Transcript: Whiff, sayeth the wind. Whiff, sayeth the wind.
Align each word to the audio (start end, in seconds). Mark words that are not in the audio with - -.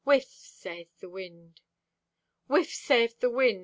Whiff, 0.03 0.25
sayeth 0.29 0.97
the 0.99 1.09
wind. 1.11 1.61
Whiff, 2.47 2.73
sayeth 2.73 3.19
the 3.19 3.29
wind. 3.29 3.59